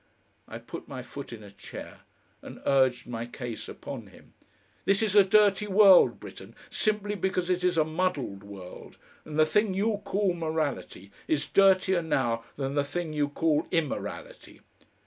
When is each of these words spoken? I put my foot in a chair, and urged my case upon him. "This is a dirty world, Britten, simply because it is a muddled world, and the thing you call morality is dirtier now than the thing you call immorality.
I 0.47 0.57
put 0.57 0.87
my 0.87 1.03
foot 1.03 1.31
in 1.31 1.43
a 1.43 1.51
chair, 1.51 1.99
and 2.41 2.59
urged 2.65 3.05
my 3.05 3.27
case 3.27 3.69
upon 3.69 4.07
him. 4.07 4.33
"This 4.83 5.03
is 5.03 5.15
a 5.15 5.23
dirty 5.23 5.67
world, 5.67 6.19
Britten, 6.19 6.55
simply 6.71 7.13
because 7.13 7.51
it 7.51 7.63
is 7.63 7.77
a 7.77 7.83
muddled 7.85 8.41
world, 8.43 8.97
and 9.25 9.37
the 9.37 9.45
thing 9.45 9.75
you 9.75 10.01
call 10.03 10.33
morality 10.33 11.11
is 11.27 11.47
dirtier 11.47 12.01
now 12.01 12.43
than 12.55 12.73
the 12.73 12.83
thing 12.83 13.13
you 13.13 13.29
call 13.29 13.67
immorality. 13.69 14.61